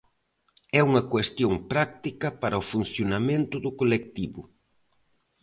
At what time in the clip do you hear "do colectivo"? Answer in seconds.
3.65-4.41